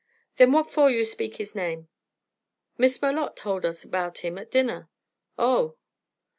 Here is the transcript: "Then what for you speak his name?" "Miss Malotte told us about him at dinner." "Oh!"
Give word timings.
"Then 0.37 0.51
what 0.51 0.71
for 0.71 0.89
you 0.89 1.05
speak 1.05 1.35
his 1.35 1.53
name?" 1.53 1.87
"Miss 2.75 3.03
Malotte 3.03 3.35
told 3.35 3.65
us 3.65 3.83
about 3.83 4.25
him 4.25 4.39
at 4.39 4.49
dinner." 4.49 4.89
"Oh!" 5.37 5.77